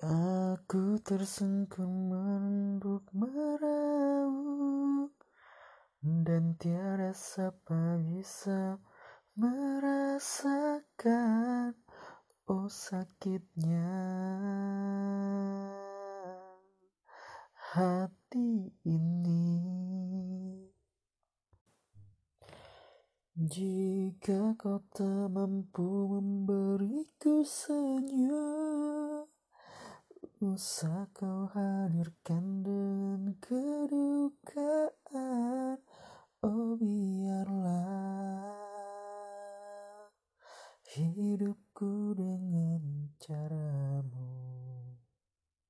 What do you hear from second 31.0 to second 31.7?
kau